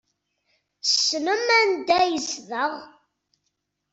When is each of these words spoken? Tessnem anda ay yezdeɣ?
Tessnem 0.83 1.45
anda 1.57 1.95
ay 2.03 2.09
yezdeɣ? 2.13 2.73